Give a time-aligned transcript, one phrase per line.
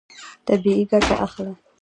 [0.47, 1.53] طبیعي ګټه اخله.